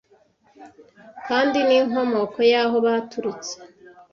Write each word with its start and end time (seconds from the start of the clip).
kandi 1.27 1.57
n’inkomoko 1.67 2.39
y’aho 2.51 2.77
baturutse 2.85 3.53